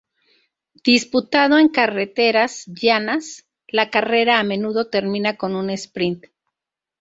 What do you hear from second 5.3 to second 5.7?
con un